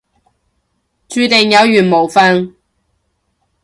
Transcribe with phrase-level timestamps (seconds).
[1.07, 2.55] 注定有緣冇瞓